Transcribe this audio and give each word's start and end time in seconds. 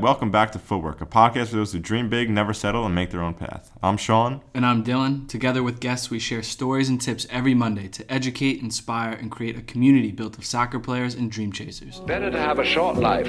Welcome 0.00 0.30
back 0.30 0.52
to 0.52 0.58
Footwork, 0.58 1.02
a 1.02 1.06
podcast 1.06 1.48
for 1.48 1.56
those 1.56 1.74
who 1.74 1.78
dream 1.78 2.08
big, 2.08 2.30
never 2.30 2.54
settle, 2.54 2.86
and 2.86 2.94
make 2.94 3.10
their 3.10 3.20
own 3.20 3.34
path. 3.34 3.70
I'm 3.82 3.98
Sean. 3.98 4.40
And 4.54 4.64
I'm 4.64 4.82
Dylan. 4.82 5.28
Together 5.28 5.62
with 5.62 5.78
guests, 5.78 6.08
we 6.08 6.18
share 6.18 6.42
stories 6.42 6.88
and 6.88 6.98
tips 6.98 7.26
every 7.28 7.52
Monday 7.52 7.86
to 7.88 8.10
educate, 8.10 8.62
inspire, 8.62 9.12
and 9.12 9.30
create 9.30 9.58
a 9.58 9.60
community 9.60 10.10
built 10.10 10.38
of 10.38 10.46
soccer 10.46 10.80
players 10.80 11.14
and 11.14 11.30
dream 11.30 11.52
chasers. 11.52 12.00
Better 12.00 12.30
to 12.30 12.38
have 12.38 12.58
a 12.58 12.64
short 12.64 12.96
life 12.96 13.26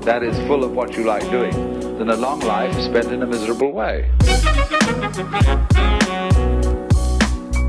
that 0.00 0.24
is 0.24 0.36
full 0.48 0.64
of 0.64 0.72
what 0.72 0.96
you 0.96 1.04
like 1.04 1.22
doing 1.30 1.52
than 1.98 2.10
a 2.10 2.16
long 2.16 2.40
life 2.40 2.74
spent 2.80 3.12
in 3.12 3.22
a 3.22 3.26
miserable 3.26 3.70
way. 3.70 4.10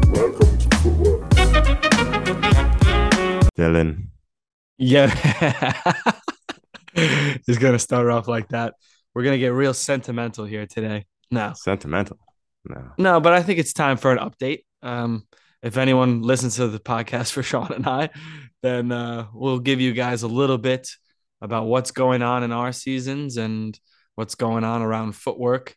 Welcome 0.09 0.57
to 0.57 0.77
Footwork. 0.77 1.29
Dylan. 3.55 4.07
Yeah. 4.79 5.73
He's 7.45 7.57
going 7.57 7.73
to 7.73 7.79
start 7.79 8.09
off 8.09 8.27
like 8.27 8.49
that. 8.49 8.73
We're 9.13 9.23
going 9.23 9.35
to 9.35 9.39
get 9.39 9.53
real 9.53 9.73
sentimental 9.73 10.45
here 10.45 10.65
today. 10.65 11.05
No. 11.29 11.53
Sentimental. 11.55 12.17
No. 12.67 12.91
No, 12.97 13.19
but 13.19 13.33
I 13.33 13.43
think 13.43 13.59
it's 13.59 13.73
time 13.73 13.97
for 13.97 14.11
an 14.11 14.17
update. 14.17 14.63
Um, 14.81 15.27
if 15.61 15.77
anyone 15.77 16.21
listens 16.21 16.55
to 16.55 16.67
the 16.67 16.79
podcast 16.79 17.31
for 17.33 17.43
Sean 17.43 17.71
and 17.71 17.87
I, 17.87 18.09
then 18.63 18.91
uh, 18.91 19.27
we'll 19.33 19.59
give 19.59 19.79
you 19.79 19.93
guys 19.93 20.23
a 20.23 20.27
little 20.27 20.57
bit 20.57 20.89
about 21.41 21.67
what's 21.67 21.91
going 21.91 22.21
on 22.21 22.43
in 22.43 22.51
our 22.51 22.71
seasons 22.71 23.37
and 23.37 23.79
what's 24.15 24.35
going 24.35 24.63
on 24.63 24.81
around 24.81 25.13
footwork. 25.13 25.75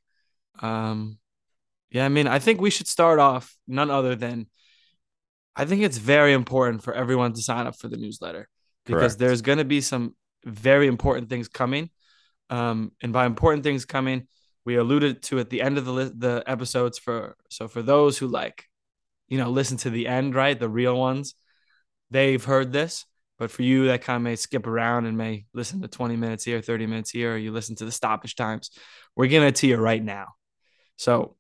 Um, 0.61 1.19
yeah, 1.91 2.07
I 2.07 2.09
mean, 2.09 2.27
I 2.27 2.39
think 2.39 2.61
we 2.61 2.71
should 2.71 2.87
start 2.87 3.19
off 3.19 3.55
none 3.69 3.91
other 3.91 4.15
than 4.15 4.47
I 5.57 5.67
think 5.67 5.83
it's 5.83 5.99
very 5.99 6.33
important 6.33 6.83
for 6.83 6.95
everyone 6.95 7.35
to 7.35 7.43
sign 7.43 7.67
up 7.67 7.77
for 7.77 7.89
the 7.89 7.97
newsletter 7.97 8.49
because 8.87 9.15
Correct. 9.15 9.19
there's 9.19 9.43
going 9.43 9.59
to 9.59 9.65
be 9.65 9.81
some 9.81 10.15
very 10.45 10.87
important 10.87 11.29
things 11.29 11.49
coming. 11.49 11.91
Um, 12.49 12.93
and 13.03 13.13
by 13.13 13.27
important 13.27 13.63
things 13.63 13.85
coming, 13.85 14.27
we 14.65 14.77
alluded 14.77 15.23
to 15.25 15.39
at 15.39 15.51
the 15.51 15.63
end 15.63 15.79
of 15.79 15.85
the 15.85 15.93
li- 15.93 16.13
the 16.15 16.43
episodes 16.47 16.99
for 16.99 17.37
so 17.49 17.69
for 17.69 17.83
those 17.83 18.19
who 18.19 18.27
like, 18.27 18.65
you 19.29 19.39
know, 19.39 19.51
listen 19.51 19.77
to 19.79 19.91
the 19.91 20.07
end, 20.07 20.35
right, 20.35 20.59
the 20.59 20.69
real 20.69 20.97
ones, 20.97 21.35
they've 22.11 22.45
heard 22.45 22.73
this. 22.73 23.07
But 23.39 23.51
for 23.51 23.63
you 23.63 23.87
that 23.87 24.03
kind 24.03 24.17
of 24.17 24.23
may 24.23 24.37
skip 24.37 24.67
around 24.67 25.07
and 25.07 25.17
may 25.17 25.47
listen 25.55 25.81
to 25.81 25.89
20 25.89 26.17
minutes 26.17 26.45
here, 26.45 26.61
30 26.61 26.87
minutes 26.87 27.11
here, 27.11 27.35
or 27.35 27.37
you 27.39 27.53
listen 27.53 27.75
to 27.77 27.87
the 27.87 27.93
stoppage 27.93 28.37
times, 28.37 28.71
we're 29.17 29.29
giving 29.29 29.49
it 29.49 29.57
to 29.57 29.67
you 29.67 29.77
right 29.77 30.03
now. 30.03 30.27
So, 30.97 31.37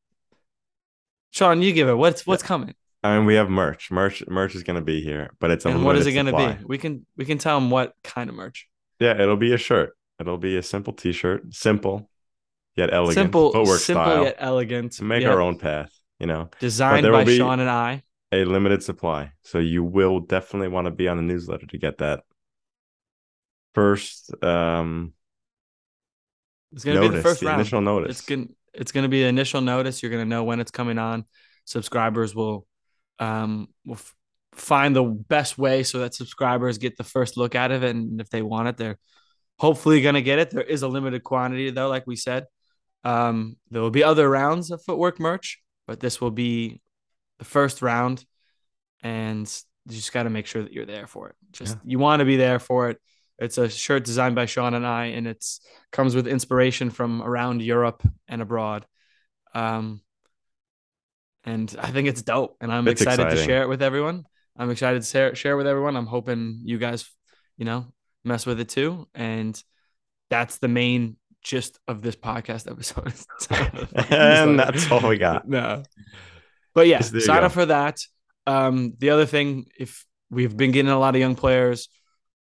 Sean, 1.30 1.60
you 1.60 1.74
give 1.74 1.88
it. 1.88 1.94
What's 1.94 2.26
what's 2.26 2.42
coming? 2.42 2.74
I 3.02 3.16
mean, 3.16 3.26
we 3.26 3.34
have 3.34 3.50
merch. 3.50 3.90
Merch, 3.90 4.22
merch 4.28 4.54
is 4.54 4.62
going 4.62 4.76
to 4.76 4.84
be 4.84 5.02
here, 5.02 5.30
but 5.40 5.50
it's 5.50 5.66
a 5.66 5.68
and 5.68 5.84
what 5.84 5.96
is 5.96 6.06
it 6.06 6.12
going 6.12 6.26
to 6.26 6.32
be? 6.36 6.64
We 6.64 6.78
can 6.78 7.04
we 7.16 7.26
can 7.26 7.36
tell 7.36 7.60
them 7.60 7.70
what 7.70 7.94
kind 8.02 8.30
of 8.30 8.36
merch. 8.36 8.66
Yeah, 9.00 9.20
it'll 9.20 9.36
be 9.36 9.52
a 9.52 9.58
shirt. 9.58 9.96
It'll 10.20 10.38
be 10.38 10.56
a 10.58 10.62
simple 10.62 10.92
T-shirt, 10.92 11.52
simple 11.54 12.08
yet 12.76 12.92
elegant, 12.92 13.14
simple, 13.14 13.52
footwork 13.52 13.80
simple 13.80 14.04
style. 14.04 14.22
yet 14.24 14.36
elegant. 14.38 15.00
make 15.02 15.24
our 15.26 15.40
own 15.40 15.58
path. 15.58 15.90
You 16.18 16.26
know, 16.26 16.50
Designed 16.60 17.04
there 17.04 17.12
by 17.12 17.20
will 17.20 17.24
be- 17.26 17.38
Sean 17.38 17.58
and 17.60 17.70
I. 17.70 18.02
a 18.30 18.44
limited 18.44 18.82
supply, 18.82 19.32
so 19.42 19.58
you 19.58 19.82
will 19.82 20.20
definitely 20.20 20.68
want 20.68 20.84
to 20.84 20.90
be 20.90 21.08
on 21.08 21.16
the 21.16 21.22
newsletter 21.22 21.66
to 21.66 21.78
get 21.78 21.98
that 21.98 22.22
first 23.74 24.30
um 24.44 25.12
It's 26.72 26.84
going 26.84 26.96
to 26.96 27.00
notice, 27.02 27.10
be 27.12 27.16
the 27.16 27.22
first 27.22 27.40
the 27.40 27.46
round. 27.46 27.60
initial 27.60 27.80
notice. 27.80 28.18
It's 28.18 28.26
going 28.26 28.54
it's 28.74 28.92
going 28.92 29.02
to 29.04 29.08
be 29.08 29.22
the 29.22 29.28
initial 29.28 29.60
notice. 29.60 30.02
You're 30.02 30.10
going 30.12 30.24
to 30.24 30.28
know 30.28 30.44
when 30.44 30.60
it's 30.60 30.70
coming 30.70 30.98
on. 30.98 31.24
Subscribers 31.64 32.34
will 32.34 32.66
um 33.18 33.68
will 33.84 33.94
f- 33.94 34.14
find 34.54 34.94
the 34.94 35.04
best 35.04 35.58
way 35.58 35.82
so 35.82 35.98
that 36.00 36.14
subscribers 36.14 36.78
get 36.78 36.96
the 36.96 37.04
first 37.04 37.36
look 37.36 37.54
at 37.54 37.70
it, 37.70 37.82
and 37.82 38.20
if 38.20 38.30
they 38.30 38.42
want 38.42 38.68
it, 38.68 38.76
they're 38.76 38.98
hopefully 39.58 40.02
going 40.02 40.14
to 40.14 40.22
get 40.22 40.38
it. 40.38 40.50
There 40.50 40.62
is 40.62 40.82
a 40.82 40.88
limited 40.88 41.22
quantity 41.22 41.70
though, 41.70 41.88
like 41.88 42.06
we 42.06 42.16
said. 42.16 42.46
Um, 43.04 43.56
there 43.70 43.82
will 43.82 43.90
be 43.90 44.04
other 44.04 44.28
rounds 44.28 44.70
of 44.70 44.82
footwork 44.82 45.20
merch, 45.20 45.62
but 45.86 46.00
this 46.00 46.20
will 46.20 46.30
be 46.30 46.80
the 47.38 47.44
first 47.44 47.80
round, 47.80 48.24
and 49.02 49.50
you 49.86 49.96
just 49.96 50.12
got 50.12 50.24
to 50.24 50.30
make 50.30 50.46
sure 50.46 50.62
that 50.62 50.72
you're 50.72 50.86
there 50.86 51.06
for 51.06 51.28
it. 51.28 51.36
Just 51.52 51.78
you 51.84 51.98
want 51.98 52.20
to 52.20 52.26
be 52.26 52.36
there 52.36 52.58
for 52.58 52.90
it. 52.90 52.98
It's 53.38 53.56
a 53.56 53.70
shirt 53.70 54.04
designed 54.04 54.34
by 54.34 54.44
Sean 54.44 54.74
and 54.74 54.86
I, 54.86 55.06
and 55.06 55.26
it's 55.26 55.60
comes 55.92 56.14
with 56.14 56.26
inspiration 56.26 56.90
from 56.90 57.22
around 57.22 57.62
Europe 57.62 58.02
and 58.28 58.42
abroad. 58.42 58.84
Um, 59.54 60.02
and 61.44 61.74
I 61.78 61.90
think 61.90 62.08
it's 62.08 62.20
dope, 62.20 62.56
and 62.60 62.70
I'm 62.70 62.86
It's 62.86 63.00
excited 63.00 63.30
to 63.30 63.42
share 63.42 63.62
it 63.62 63.68
with 63.68 63.82
everyone. 63.82 64.24
I'm 64.60 64.70
excited 64.70 65.00
to 65.02 65.08
share, 65.08 65.34
share 65.34 65.56
with 65.56 65.66
everyone. 65.66 65.96
I'm 65.96 66.06
hoping 66.06 66.60
you 66.64 66.76
guys, 66.76 67.10
you 67.56 67.64
know, 67.64 67.86
mess 68.24 68.44
with 68.44 68.60
it 68.60 68.68
too. 68.68 69.08
And 69.14 69.60
that's 70.28 70.58
the 70.58 70.68
main 70.68 71.16
gist 71.42 71.78
of 71.88 72.02
this 72.02 72.14
podcast 72.14 72.70
episode. 72.70 73.14
and 74.10 74.58
that's 74.58 74.90
all 74.90 75.08
we 75.08 75.16
got. 75.16 75.48
No. 75.48 75.82
But 76.74 76.86
yeah, 76.88 76.98
Yes, 76.98 77.24
sign 77.24 77.40
go. 77.40 77.46
up 77.46 77.52
for 77.52 77.66
that. 77.66 78.00
Um, 78.46 78.92
the 78.98 79.10
other 79.10 79.24
thing, 79.24 79.66
if 79.78 80.04
we've 80.30 80.54
been 80.54 80.72
getting 80.72 80.90
a 80.92 80.98
lot 80.98 81.14
of 81.14 81.20
young 81.20 81.36
players 81.36 81.88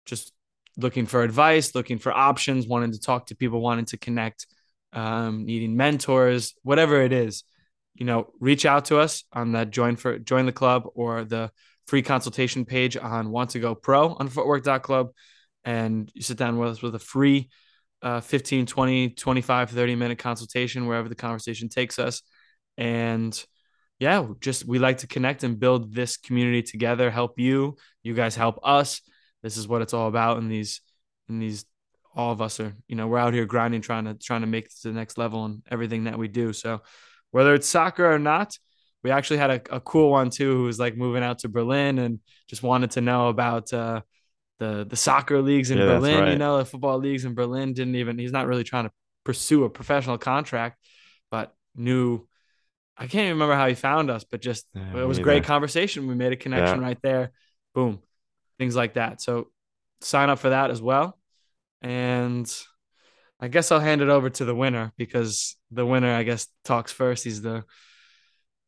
just 0.07 0.33
looking 0.79 1.05
for 1.05 1.23
advice, 1.23 1.75
looking 1.75 1.99
for 1.99 2.13
options, 2.13 2.67
wanting 2.67 2.93
to 2.93 3.01
talk 3.01 3.27
to 3.27 3.37
people, 3.37 3.61
wanting 3.61 3.85
to 3.87 3.97
connect, 3.99 4.47
um, 4.95 5.45
needing 5.45 5.77
mentors, 5.77 6.55
whatever 6.63 7.03
it 7.03 7.13
is, 7.13 7.45
you 7.95 8.07
know, 8.07 8.33
reach 8.41 8.65
out 8.65 8.87
to 8.87 8.99
us 8.99 9.25
on 9.35 9.53
that 9.53 9.71
join 9.71 9.97
for 9.97 10.19
join 10.19 10.47
the 10.47 10.53
club 10.53 10.85
or 10.95 11.25
the 11.25 11.51
free 11.87 12.03
consultation 12.03 12.65
page 12.65 12.97
on 12.97 13.31
want 13.31 13.51
to 13.51 13.61
go 13.61 13.75
pro 13.75 14.15
on 14.15 14.29
footwork.club 14.29 15.11
and 15.65 16.11
you 16.15 16.23
sit 16.23 16.37
down 16.37 16.59
with 16.59 16.71
us 16.71 16.83
with 16.83 16.95
a 16.95 17.01
free 17.01 17.49
uh, 18.03 18.21
15 18.21 18.67
20 18.67 19.11
25 19.11 19.71
30 19.71 19.95
minute 19.97 20.19
consultation 20.19 20.87
wherever 20.87 21.09
the 21.09 21.15
conversation 21.15 21.69
takes 21.69 21.99
us. 21.99 22.23
And 22.77 23.45
yeah 23.99 24.27
just 24.41 24.67
we 24.67 24.79
like 24.79 24.99
to 24.99 25.07
connect 25.07 25.43
and 25.43 25.59
build 25.59 25.95
this 25.95 26.19
community 26.19 26.63
together 26.63 27.11
help 27.11 27.39
you 27.39 27.77
you 28.03 28.15
guys 28.15 28.37
help 28.37 28.59
us. 28.63 29.01
This 29.43 29.57
is 29.57 29.67
what 29.67 29.83
it's 29.83 29.95
all 29.95 30.09
about. 30.09 30.39
In 30.39 30.49
these 30.49 30.81
in 31.29 31.39
these 31.39 31.65
all 32.15 32.33
of 32.33 32.41
us 32.41 32.61
are 32.61 32.75
you 32.89 32.97
know 32.97 33.07
we're 33.07 33.19
out 33.19 33.35
here 33.35 33.47
grinding 33.47 33.81
trying 33.81 34.05
to 34.05 34.15
trying 34.15 34.43
to 34.43 34.47
make 34.47 34.67
it 34.67 34.73
to 34.83 34.89
the 34.89 34.95
next 34.95 35.19
level 35.19 35.45
and 35.45 35.63
everything 35.71 36.05
that 36.05 36.19
we 36.19 36.29
do. 36.29 36.53
So 36.53 36.83
whether 37.31 37.55
it's 37.55 37.69
soccer 37.69 38.11
or 38.11 38.19
not 38.19 38.57
we 39.05 39.11
actually 39.11 39.39
had 39.39 39.51
a, 39.51 39.77
a 39.77 39.81
cool 39.81 40.11
one 40.11 40.31
too 40.31 40.57
who 40.57 40.65
was 40.65 40.79
like 40.79 40.97
moving 40.97 41.23
out 41.23 41.41
to 41.41 41.49
berlin 41.49 41.99
and 41.99 42.21
just 42.49 42.63
wanted 42.63 42.91
to 42.93 43.01
know 43.01 43.29
about 43.29 43.73
uh 43.73 44.01
the 44.59 44.87
the 44.89 44.97
soccer 44.97 45.43
leagues 45.43 45.71
in 45.71 45.83
Yeah, 45.83 45.85
berlin 45.85 46.27
you 46.27 46.37
know 46.37 46.59
the 46.59 46.65
football 46.65 46.99
leagues 46.99 47.25
in 47.25 47.35
berlin 47.35 47.75
didn't 47.75 47.97
even 47.97 48.19
he's 48.19 48.33
not 48.33 48.47
really 48.47 48.65
trying 48.65 48.85
to 48.87 48.93
pursue 49.25 49.65
a 49.65 49.71
professional 49.71 50.19
contract 50.19 50.79
but 51.31 51.55
knew 51.77 52.27
I 52.97 53.03
can't 53.07 53.25
even 53.27 53.33
remember 53.35 53.55
how 53.55 53.69
he 53.69 53.75
found 53.75 54.11
us, 54.11 54.25
but 54.25 54.41
just 54.41 54.67
Yeah, 54.75 55.01
it 55.03 55.05
was 55.05 55.19
a 55.19 55.23
great 55.23 55.45
conversation. 55.45 56.07
We 56.07 56.15
made 56.15 56.33
a 56.33 56.37
connection 56.37 56.81
right 56.81 56.99
there. 57.03 57.33
Boom. 57.75 58.01
Things 58.59 58.77
like 58.77 58.95
that. 58.95 59.21
So 59.21 59.49
sign 60.01 60.31
up 60.31 60.39
for 60.39 60.51
that 60.51 60.71
as 60.71 60.81
well. 60.81 61.19
And 61.83 62.51
I 63.41 63.49
guess 63.49 63.73
I'll 63.73 63.81
hand 63.81 64.03
it 64.03 64.09
over 64.09 64.31
to 64.31 64.45
the 64.45 64.55
winner 64.55 64.93
because 64.97 65.57
the 65.71 65.87
winner, 65.87 66.15
I 66.15 66.23
guess, 66.23 66.49
talks 66.65 66.93
first. 66.93 67.25
He's 67.25 67.43
the 67.43 67.65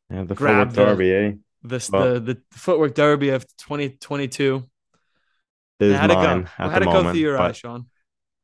Yeah, 0.09 0.23
the 0.23 0.35
footwork 0.35 0.73
derby, 0.73 1.11
eh? 1.13 1.31
this 1.63 1.89
Well- 1.89 2.13
the 2.15 2.19
the 2.19 2.41
footwork 2.51 2.95
derby 2.95 3.29
of 3.29 3.45
2022. 3.57 4.63
Is 5.79 5.97
How'd 5.97 6.11
it 6.11 6.13
go? 6.15 6.21
mine 6.21 6.39
at 6.41 6.47
how'd 6.47 6.71
the 6.71 6.89
it 6.89 6.91
go 6.91 7.03
through 7.03 7.19
your 7.19 7.39
eyes, 7.39 7.57
Sean? 7.57 7.85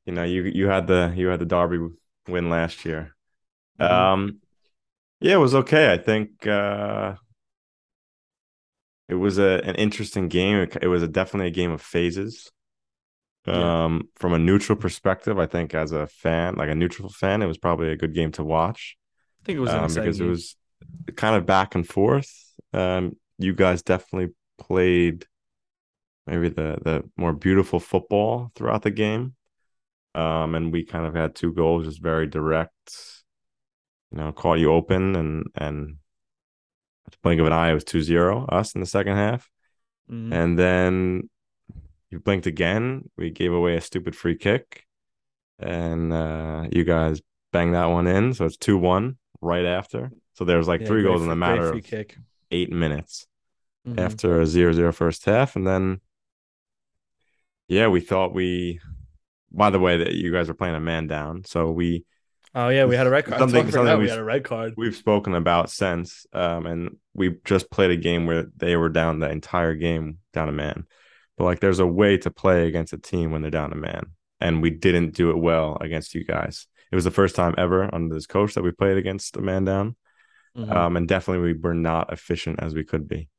You 0.06 0.14
know, 0.14 0.24
you 0.24 0.44
you 0.44 0.68
had 0.68 0.88
the 0.88 1.14
you 1.16 1.28
had 1.28 1.40
the 1.40 1.46
derby 1.46 1.80
win 2.28 2.50
last 2.50 2.86
year. 2.86 3.16
Mhm. 3.80 3.92
Um, 3.92 4.42
yeah, 5.20 5.34
it 5.34 5.40
was 5.40 5.56
okay. 5.56 5.92
I 5.92 5.98
think 5.98 6.48
uh, 6.48 7.16
it 9.08 9.16
was 9.16 9.38
a 9.38 9.62
an 9.64 9.76
interesting 9.76 10.28
game. 10.28 10.58
It, 10.58 10.78
it 10.82 10.88
was 10.88 11.04
a, 11.04 11.08
definitely 11.08 11.48
a 11.48 11.52
game 11.52 11.72
of 11.72 11.82
phases. 11.82 12.52
Yeah. 13.46 13.86
Um, 13.86 14.10
from 14.16 14.34
a 14.34 14.40
neutral 14.40 14.76
perspective, 14.78 15.38
I 15.38 15.46
think 15.46 15.76
as 15.76 15.92
a 15.92 16.08
fan, 16.08 16.56
like 16.56 16.70
a 16.70 16.76
neutral 16.76 17.10
fan, 17.10 17.44
it 17.44 17.46
was 17.46 17.60
probably 17.60 17.92
a 17.92 17.96
good 17.98 18.16
game 18.16 18.32
to 18.34 18.44
watch. 18.44 18.98
I 19.42 19.46
think 19.46 19.58
it 19.58 19.60
was 19.60 19.70
um, 19.70 19.88
because 19.94 20.20
it 20.20 20.26
was 20.26 20.56
kind 21.16 21.36
of 21.36 21.46
back 21.46 21.76
and 21.76 21.88
forth. 21.88 22.32
Um, 22.74 23.18
you 23.38 23.54
guys 23.54 23.82
definitely 23.82 24.34
played 24.58 25.26
maybe 26.28 26.50
the 26.50 26.78
the 26.84 27.10
more 27.18 27.34
beautiful 27.34 27.80
football 27.80 28.52
throughout 28.56 28.82
the 28.82 28.92
game. 28.92 29.36
Um, 30.14 30.56
and 30.56 30.72
we 30.72 30.86
kind 30.86 31.06
of 31.06 31.14
had 31.14 31.36
two 31.36 31.54
goals, 31.54 31.86
just 31.86 32.02
very 32.02 32.26
direct. 32.26 33.24
You 34.12 34.20
know, 34.20 34.32
caught 34.32 34.60
you 34.60 34.72
open, 34.72 35.16
and 35.16 35.48
and 35.56 35.98
at 37.06 37.12
the 37.12 37.18
blink 37.22 37.40
of 37.40 37.48
an 37.48 37.54
eye, 37.54 37.72
it 37.72 37.74
was 37.74 37.84
2-0 37.84 38.46
us 38.52 38.74
in 38.74 38.82
the 38.82 38.88
second 38.88 39.18
half. 39.18 39.50
Mhm. 40.10 40.34
And 40.34 40.60
then 40.60 41.30
you 42.10 42.20
blinked 42.20 42.48
again. 42.48 43.10
We 43.18 43.30
gave 43.30 43.52
away 43.52 43.76
a 43.76 43.82
stupid 43.82 44.16
free 44.16 44.38
kick, 44.38 44.86
and 45.60 46.14
uh, 46.14 46.68
you 46.72 46.84
guys 46.86 47.22
banged 47.52 47.76
that 47.76 47.88
one 47.88 48.08
in. 48.08 48.34
So 48.34 48.46
it's 48.46 48.58
two 48.58 48.78
one 48.78 49.18
right 49.42 49.66
after. 49.66 50.12
So 50.36 50.46
there 50.46 50.58
was 50.58 50.68
like 50.68 50.82
Yeah, 50.82 50.88
three 50.88 51.04
goals 51.04 51.22
in 51.22 51.28
free- 51.28 51.34
a 51.34 51.36
great 51.36 51.56
matter 51.58 51.74
of 51.74 51.84
kick. 51.84 52.18
eight 52.52 52.72
minutes 52.72 53.28
Mhm. 53.88 54.00
after 54.00 54.40
a 54.42 54.46
0-0 54.46 54.92
first 54.94 55.26
half, 55.26 55.56
and 55.56 55.66
then 55.66 56.00
yeah, 57.68 57.88
we 57.88 58.00
thought 58.02 58.34
we 58.34 58.80
by 59.52 59.70
the 59.70 59.80
way, 59.80 59.98
that 60.00 60.14
you 60.14 60.34
guys 60.34 60.50
were 60.50 60.54
playing 60.54 60.76
a 60.76 60.82
man 60.82 61.08
down, 61.08 61.44
so 61.46 61.72
we 61.72 62.06
Oh 62.54 62.70
yeah, 62.70 62.86
we 62.86 62.96
had 62.96 63.06
a 63.08 63.10
red 63.10 63.26
card. 63.26 63.40
Something- 63.40 63.70
Something, 63.72 64.00
we- 64.00 64.10
had 64.10 64.18
a 64.20 64.24
red 64.24 64.44
card. 64.46 64.74
we've 64.78 64.96
spoken 64.96 65.34
about 65.36 65.70
since, 65.70 66.26
um, 66.34 66.66
and 66.66 66.98
we 67.14 67.36
just 67.46 67.70
played 67.70 67.92
a 67.92 67.98
game 67.98 68.26
where 68.26 68.48
they 68.58 68.76
were 68.78 68.88
down 68.90 69.20
the 69.20 69.30
entire 69.30 69.76
game 69.76 70.20
down 70.34 70.48
a 70.50 70.54
man. 70.54 70.86
But 71.38 71.44
like, 71.46 71.60
there's 71.60 71.80
a 71.80 71.88
way 71.88 72.18
to 72.20 72.32
play 72.32 72.68
against 72.68 72.94
a 72.94 72.98
team 72.98 73.32
when 73.32 73.42
they're 73.42 73.52
down 73.52 73.74
a 73.74 73.78
man, 73.78 74.08
and 74.40 74.62
we 74.62 74.70
didn't 74.70 75.16
do 75.16 75.30
it 75.32 75.38
well 75.38 75.78
against 75.82 76.16
you 76.16 76.24
guys. 76.26 76.68
It 76.92 76.96
was 76.96 77.04
the 77.06 77.12
first 77.12 77.36
time 77.36 77.56
ever 77.58 77.94
under 77.94 78.14
this 78.14 78.26
coach 78.28 78.54
that 78.56 78.64
we 78.64 78.72
played 78.72 78.98
against 78.98 79.36
a 79.38 79.42
man 79.42 79.66
down, 79.66 79.96
Mhm, 80.56 80.72
um, 80.72 80.98
and 80.98 81.08
definitely 81.08 81.54
we 81.54 81.60
were 81.60 81.74
not 81.74 82.12
efficient 82.12 82.60
as 82.62 82.74
we 82.74 82.84
could 82.84 83.08
be. 83.08 83.30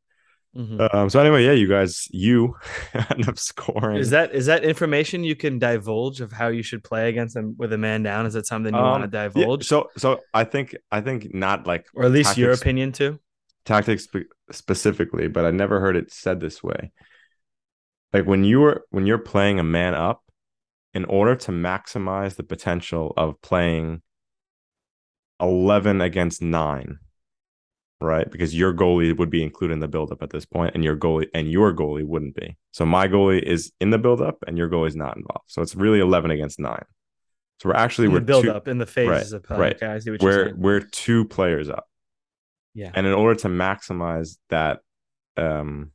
mhm. 0.55 0.87
Um, 0.95 1.11
so 1.11 1.21
anyway, 1.21 1.45
yeah, 1.45 1.53
you 1.53 1.69
guys, 1.69 2.09
you 2.11 2.57
end 2.95 3.29
up 3.29 3.39
scoring. 3.39 3.99
Is 3.99 4.11
that 4.11 4.35
is 4.35 4.47
that 4.47 4.65
information 4.65 5.25
you 5.25 5.37
can 5.37 5.59
divulge 5.59 6.21
of 6.21 6.33
how 6.33 6.49
you 6.49 6.63
should 6.63 6.85
play 6.85 7.09
against 7.09 7.35
them 7.35 7.55
with 7.59 7.73
a 7.73 7.79
man 7.79 8.03
down? 8.03 8.27
Is 8.27 8.35
that 8.35 8.47
something 8.47 8.77
you 8.77 8.87
want 8.87 9.03
to 9.03 9.09
Um, 9.09 9.13
Yeah, 9.35 9.47
divulge, 9.49 9.67
so 9.67 9.91
so 9.97 10.21
I 10.35 10.45
think 10.45 10.77
I 10.91 11.01
think 11.01 11.35
not 11.35 11.67
like 11.67 11.87
or 11.95 12.05
at 12.05 12.13
least 12.13 12.37
your 12.37 12.53
opinion 12.53 12.93
too? 12.93 13.21
tactics 13.65 14.05
spe- 14.05 14.33
specifically, 14.51 15.29
but 15.29 15.45
I 15.45 15.51
never 15.51 15.81
heard 15.81 15.97
it 15.97 16.13
said 16.13 16.41
this 16.41 16.63
way. 16.63 16.93
Like 18.13 18.27
when 18.27 18.43
you 18.45 18.61
were 18.61 18.85
when 18.91 19.07
you're 19.07 19.19
playing 19.19 19.59
a 19.61 19.65
man 19.65 19.95
up, 19.95 20.23
in 20.95 21.05
order 21.07 21.37
to 21.37 21.53
maximize 21.53 22.37
the 22.37 22.45
potential 22.45 23.15
of 23.17 23.41
playing 23.43 24.03
eleven 25.41 26.01
against 26.03 26.43
nine, 26.43 26.99
right? 28.01 28.31
Because 28.31 28.55
your 28.55 28.73
goalie 28.75 29.17
would 29.17 29.31
be 29.31 29.43
included 29.43 29.75
in 29.75 29.81
the 29.81 29.89
buildup 29.89 30.23
at 30.23 30.31
this 30.31 30.45
point, 30.45 30.75
and 30.75 30.85
your 30.85 30.97
goalie 30.97 31.29
and 31.35 31.51
your 31.51 31.73
goalie 31.75 32.05
wouldn't 32.05 32.35
be. 32.35 32.57
So 32.73 32.85
my 32.87 33.09
goalie 33.09 33.43
is 33.43 33.73
in 33.81 33.91
the 33.91 33.99
buildup, 33.99 34.39
and 34.47 34.57
your 34.59 34.69
goalie 34.69 34.89
is 34.89 34.97
not 34.97 35.17
involved. 35.17 35.45
So 35.49 35.63
it's 35.63 35.75
really 35.75 36.01
eleven 36.01 36.31
against 36.31 36.59
nine. 36.61 36.85
So 37.61 37.71
we're 37.71 37.77
actually 37.77 38.07
In 38.09 38.13
we're 38.13 38.19
the 38.21 38.25
build 38.27 38.45
two, 38.45 38.53
up 38.53 38.69
in 38.69 38.79
the 38.79 38.87
phases 38.87 39.33
of 39.33 39.43
play. 39.45 39.59
right. 39.59 39.77
Okay, 39.77 39.87
I 39.87 39.99
see 39.99 40.11
what 40.11 40.21
you're 40.23 40.51
we're 40.51 40.55
we're 40.57 40.81
two 40.81 41.25
players 41.25 41.71
up. 41.71 41.87
Yeah. 42.75 42.91
And 42.95 43.07
in 43.07 43.15
order 43.15 43.41
to 43.41 43.49
maximize 43.49 44.37
that 44.51 44.81
um 45.39 45.93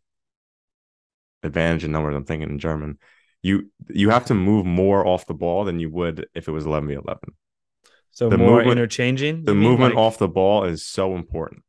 advantage 1.44 1.84
in 1.84 1.92
numbers, 1.92 2.16
I'm 2.16 2.26
thinking 2.26 2.50
in 2.50 2.60
German, 2.60 2.98
you 3.44 3.70
you 3.90 4.10
have 4.10 4.26
to 4.26 4.34
move 4.34 4.66
more 4.66 5.06
off 5.06 5.28
the 5.28 5.34
ball 5.34 5.66
than 5.66 5.80
you 5.80 5.90
would 5.92 6.28
if 6.34 6.48
it 6.48 6.52
was 6.52 6.66
11 6.66 6.90
v 6.90 6.96
11. 6.96 7.20
So 8.12 8.30
the 8.30 8.38
more 8.38 8.58
movement- 8.58 8.72
interchanging. 8.72 9.44
The 9.46 9.54
movement 9.56 9.96
Like- 9.96 10.04
off 10.04 10.18
the 10.18 10.28
ball 10.28 10.64
is 10.66 10.84
so 10.86 11.16
important. 11.16 11.64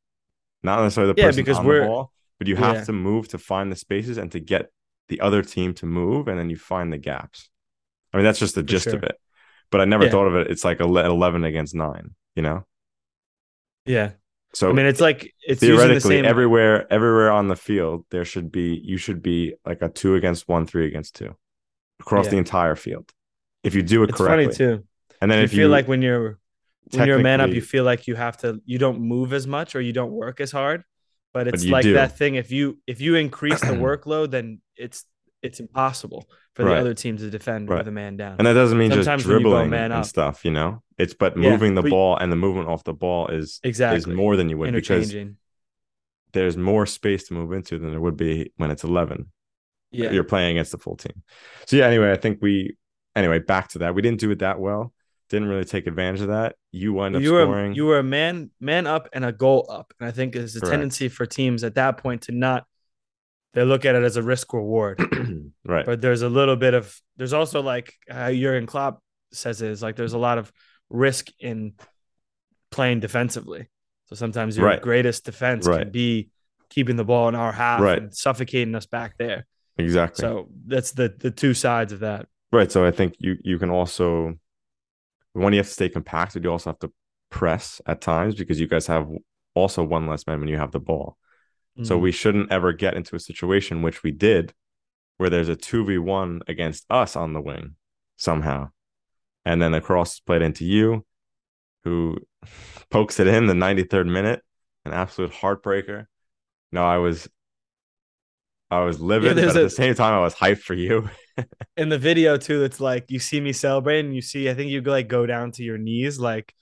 Not 0.63 0.83
necessarily 0.83 1.13
the 1.13 1.21
Yeah, 1.21 1.29
person 1.29 1.43
because 1.45 1.59
on 1.59 1.67
we're- 1.67 1.81
the 1.83 1.87
ball, 1.89 2.13
but 2.39 2.47
you 2.49 2.57
have 2.57 2.77
yeah. 2.77 2.85
to 2.85 2.93
move 2.93 3.29
to 3.29 3.39
find 3.39 3.71
the 3.73 3.77
spaces 3.77 4.19
and 4.19 4.31
to 4.33 4.41
get 4.41 4.71
the 5.09 5.21
other 5.21 5.43
team 5.43 5.75
to 5.75 5.87
move, 5.87 6.29
and 6.29 6.39
then 6.39 6.49
you 6.51 6.57
find 6.57 6.93
the 6.93 6.99
gaps. 6.99 7.49
I 8.13 8.17
mean, 8.17 8.25
that's 8.25 8.39
just 8.39 8.55
the 8.55 8.63
gist 8.63 8.89
of 8.89 9.03
it. 9.03 9.17
But 9.71 9.81
I 9.81 9.85
never 9.87 10.05
Yeah. 10.05 10.11
thought 10.11 10.27
of 10.27 10.35
it. 10.37 10.51
It's 10.51 10.65
like 10.65 10.81
11 10.81 11.45
against 11.45 11.75
nine, 11.75 12.15
you 12.37 12.43
know? 12.43 12.67
Yeah. 13.87 14.13
So 14.55 14.69
I 14.69 14.73
mean, 14.75 14.85
it's 14.87 15.01
like 15.01 15.33
it's 15.47 15.61
the 15.61 15.69
theoretically 15.69 16.17
same. 16.17 16.25
everywhere 16.27 16.87
everywhere 16.93 17.31
on 17.33 17.49
the 17.49 17.57
field 17.57 18.05
there 18.11 18.25
should 18.25 18.53
be 18.53 18.75
you 18.85 18.99
should 18.99 19.23
be 19.23 19.55
like 19.65 19.81
a 19.81 19.89
two 19.89 20.15
against 20.15 20.47
one 20.47 20.67
three 20.67 20.87
against 20.87 21.15
two 21.15 21.35
across 22.01 22.27
Yeah. 22.27 22.33
the 22.33 22.37
entire 22.37 22.75
field 22.77 23.11
if 23.65 23.75
you 23.75 23.83
do 23.83 24.03
it 24.03 24.11
it's 24.11 24.19
correctly 24.19 24.45
funny 24.45 24.55
too. 24.57 24.85
and 25.23 25.31
then 25.31 25.39
you 25.39 25.45
if 25.45 25.51
feel 25.53 25.59
you 25.59 25.63
feel 25.65 25.71
like 25.71 25.89
when 25.89 26.03
you're 26.03 26.39
when 26.93 27.07
you're 27.07 27.19
a 27.19 27.23
man 27.23 27.41
up, 27.41 27.51
you 27.51 27.61
feel 27.63 27.85
like 27.85 28.07
you 28.07 28.15
have 28.15 28.37
to 28.39 28.61
you 28.65 28.79
don't 28.79 29.01
move 29.01 29.33
as 29.33 29.47
much 29.47 29.75
or 29.75 29.81
you 29.81 29.93
don't 29.93 30.13
work 30.13 30.41
as 30.41 30.51
hard. 30.53 30.85
But 31.35 31.49
it's 31.49 31.65
you 31.65 31.73
like 31.73 31.85
do. 31.85 31.95
that 31.95 32.19
thing. 32.19 32.35
If 32.35 32.51
you 32.53 32.79
if 32.87 33.01
you 33.01 33.15
increase 33.17 33.61
the 33.61 33.67
workload, 33.89 34.31
then 34.31 34.61
it's 34.77 35.05
it's 35.43 35.59
impossible 35.61 36.29
for 36.55 36.63
the 36.65 36.71
Right. 36.71 36.79
other 36.81 36.95
team 36.95 37.17
to 37.17 37.31
defend 37.31 37.69
Right. 37.69 37.79
with 37.79 37.89
a 37.89 37.93
man 37.93 38.17
down. 38.17 38.37
and 38.39 38.47
that 38.47 38.53
doesn't 38.53 38.77
mean 38.79 38.91
just 38.91 39.05
Sometimes 39.07 39.25
go 39.25 39.31
dribbling 39.33 39.71
man 39.71 39.85
and 39.85 39.95
up. 39.95 40.05
stuff 40.05 40.45
you 40.45 40.51
know 40.53 40.83
it's 40.99 41.15
but 41.15 41.37
Yeah, 41.37 41.51
moving 41.51 41.75
the 41.75 41.83
but- 41.83 41.91
ball 41.91 42.17
and 42.17 42.31
the 42.31 42.37
movement 42.37 42.69
off 42.69 42.85
the 42.85 42.93
ball 42.93 43.27
is 43.29 43.59
exactly. 43.65 43.97
is 43.99 44.07
more 44.07 44.37
than 44.37 44.49
you 44.51 44.59
would 44.59 44.73
because 44.73 45.13
there's 46.33 46.57
more 46.57 46.87
space 46.87 47.27
to 47.29 47.35
move 47.35 47.53
into 47.53 47.79
than 47.79 47.91
there 47.91 48.01
would 48.01 48.17
be 48.17 48.53
when 48.57 48.71
it's 48.71 48.85
11 48.85 49.33
Yeah. 49.91 50.11
you're 50.13 50.25
playing 50.25 50.53
against 50.53 50.73
the 50.73 50.79
full 50.79 50.97
team. 50.97 51.23
So 51.67 51.77
yeah, 51.77 51.87
anyway, 51.87 52.13
I 52.13 52.17
think 52.17 52.39
we 52.41 52.77
anyway, 53.17 53.39
back 53.41 53.69
to 53.69 53.79
that. 53.81 53.95
We 53.95 54.03
didn't 54.03 54.21
do 54.21 54.31
it 54.31 54.39
that 54.41 54.61
well. 54.61 54.93
Didn't 55.33 55.49
really 55.49 55.65
take 55.65 55.87
advantage 55.87 56.21
of 56.21 56.29
that. 56.29 56.57
You 56.73 56.93
wind 56.93 57.17
up 57.17 57.23
you 57.23 57.33
were 57.33 57.45
scoring. 57.45 57.75
you 57.75 57.87
were 57.87 57.99
a 57.99 58.03
man 58.03 58.51
man 58.61 58.87
up 58.87 59.09
and 59.15 59.25
a 59.25 59.33
goal 59.33 59.67
up, 59.71 59.95
and 59.99 60.07
I 60.07 60.13
think 60.13 60.35
there's 60.35 60.55
a 60.57 60.61
Correct. 60.61 60.71
tendency 60.73 61.09
for 61.09 61.25
teams 61.25 61.65
at 61.65 61.75
that 61.77 61.97
point 61.97 62.23
to 62.23 62.33
not 62.33 62.67
they 63.55 63.65
look 63.65 63.87
at 63.87 63.95
it 63.95 64.03
as 64.03 64.19
a 64.19 64.23
risk 64.23 64.53
reward. 64.53 64.99
right. 65.65 65.87
but 65.87 66.03
there's 66.03 66.21
a 66.21 66.29
little 66.29 66.57
bit 66.57 66.75
of 66.75 66.95
there's 67.17 67.33
also 67.33 67.63
like 67.63 67.95
how 68.11 68.31
Jurgen 68.31 68.67
Klopp 68.67 69.03
says 69.33 69.63
it 69.63 69.71
is 69.71 69.83
like 69.83 69.97
there's 69.97 70.13
a 70.13 70.19
lot 70.19 70.37
of 70.37 70.53
risk 70.91 71.29
in 71.41 71.73
playing 72.71 73.01
defensively. 73.01 73.69
So 74.11 74.17
sometimes 74.17 74.59
your 74.59 74.67
Right. 74.67 74.83
greatest 74.83 75.25
defense 75.25 75.67
can 75.67 75.91
be 75.91 76.29
keeping 76.69 76.97
the 76.97 77.05
ball 77.05 77.29
in 77.31 77.35
our 77.35 77.53
half 77.53 77.81
Right. 77.81 77.99
and 78.03 78.15
suffocating 78.15 78.75
us 78.75 78.85
back 78.85 79.17
there. 79.17 79.47
exactly. 79.79 80.21
So 80.21 80.49
that's 80.67 80.93
the 80.93 81.15
the 81.19 81.31
two 81.31 81.55
sides 81.55 81.93
of 81.95 82.01
that. 82.01 82.27
right. 82.53 82.71
So 82.71 82.85
I 82.85 82.91
think 82.91 83.15
you 83.19 83.39
you 83.43 83.59
can 83.59 83.71
also 83.71 84.35
when 85.33 85.53
you 85.53 85.59
have 85.59 85.67
to 85.67 85.73
stay 85.73 85.89
compact, 85.89 86.35
but 86.35 86.45
you 86.45 86.51
also 86.51 86.71
have 86.71 86.79
to 86.81 86.93
press 87.31 87.81
at 87.87 88.01
times 88.01 88.35
because 88.35 88.61
you 88.61 88.67
guys 88.67 88.87
have 88.87 89.09
also 89.55 89.83
one 89.83 90.07
less 90.07 90.27
man 90.27 90.41
when 90.41 90.49
you 90.49 90.59
have 90.59 90.73
the 90.73 90.81
ball. 90.81 91.17
So 91.83 91.97
Mhm. 91.97 92.03
we 92.03 92.13
shouldn't 92.13 92.53
ever 92.53 92.73
get 92.73 92.95
into 92.95 93.17
a 93.17 93.21
situation 93.21 93.81
which 93.81 94.03
we 94.03 94.11
did 94.11 94.53
where 95.17 95.31
there's 95.31 95.49
a 95.49 95.57
2v1 95.57 96.43
against 96.47 96.85
us 96.91 97.17
on 97.17 97.33
the 97.33 97.41
wing 97.41 97.77
somehow. 98.17 98.71
And 99.45 99.61
then 99.61 99.73
the 99.73 99.81
cross 99.81 100.15
is 100.15 100.21
played 100.21 100.43
into 100.43 100.65
you, 100.67 101.07
who 101.85 102.19
pokes 102.91 103.19
it 103.21 103.27
in 103.27 103.47
the 103.47 103.55
93rd 103.55 104.07
minute, 104.07 104.43
an 104.85 104.93
absolute 104.93 105.33
heartbreaker. 105.33 106.07
No, 106.71 106.85
I 106.85 106.99
was 106.99 107.29
I 108.73 108.81
was 108.85 109.01
livid, 109.01 109.37
there's 109.37 109.53
but 109.53 109.57
at 109.57 109.63
a- 109.63 109.65
the 109.67 109.71
same 109.71 109.95
time 109.95 110.15
I 110.15 110.21
was 110.21 110.35
hyped 110.35 110.61
for 110.63 110.75
you. 110.75 111.09
in 111.77 111.89
the 111.89 111.99
video 111.99 112.37
too, 112.37 112.65
it's 112.65 112.81
like 112.81 113.11
you 113.11 113.19
see 113.19 113.41
me 113.41 113.53
celebrating, 113.53 114.13
you 114.13 114.23
see 114.23 114.49
I 114.51 114.55
think 114.55 114.71
you 114.71 114.81
like 114.83 115.09
go 115.09 115.27
down 115.27 115.53
to 115.53 115.63
your 115.63 115.79
knees, 115.79 116.19
like 116.19 116.53